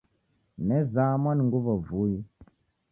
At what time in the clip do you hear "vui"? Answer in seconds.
1.85-2.15